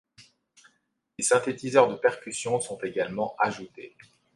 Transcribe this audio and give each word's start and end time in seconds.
Des 1.19 1.23
synthétiseurs 1.23 1.87
de 1.87 1.93
percussions 1.93 2.59
sont 2.59 2.79
également 2.79 3.35
ajoutés. 3.37 3.95